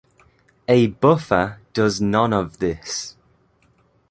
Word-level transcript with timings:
A 0.67 0.87
buffer 0.87 1.59
does 1.73 2.01
none 2.01 2.33
of 2.33 2.57
this. 2.57 3.15